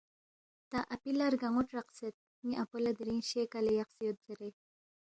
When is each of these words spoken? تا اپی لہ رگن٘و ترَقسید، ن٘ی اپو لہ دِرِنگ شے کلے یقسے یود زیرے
تا 0.71 0.79
اپی 0.95 1.11
لہ 1.17 1.27
رگن٘و 1.33 1.61
ترَقسید، 1.69 2.13
ن٘ی 2.45 2.53
اپو 2.63 2.77
لہ 2.83 2.91
دِرِنگ 2.97 3.23
شے 3.29 3.41
کلے 3.53 3.73
یقسے 3.79 4.01
یود 4.05 4.17
زیرے 4.25 4.49